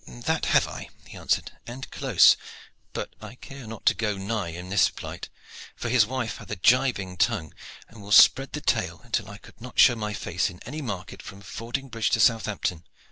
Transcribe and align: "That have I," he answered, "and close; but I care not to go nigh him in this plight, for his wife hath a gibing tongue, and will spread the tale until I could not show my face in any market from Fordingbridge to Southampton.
"That 0.07 0.45
have 0.47 0.67
I," 0.67 0.89
he 1.05 1.15
answered, 1.15 1.51
"and 1.67 1.87
close; 1.91 2.35
but 2.91 3.13
I 3.21 3.35
care 3.35 3.67
not 3.67 3.85
to 3.85 3.93
go 3.93 4.17
nigh 4.17 4.49
him 4.49 4.65
in 4.65 4.69
this 4.71 4.89
plight, 4.89 5.29
for 5.75 5.89
his 5.89 6.07
wife 6.07 6.37
hath 6.37 6.49
a 6.49 6.55
gibing 6.55 7.17
tongue, 7.17 7.53
and 7.87 8.01
will 8.01 8.11
spread 8.11 8.53
the 8.53 8.61
tale 8.61 9.01
until 9.03 9.29
I 9.29 9.37
could 9.37 9.61
not 9.61 9.77
show 9.77 9.95
my 9.95 10.13
face 10.13 10.49
in 10.49 10.59
any 10.65 10.81
market 10.81 11.21
from 11.21 11.41
Fordingbridge 11.41 12.09
to 12.13 12.19
Southampton. 12.19 12.83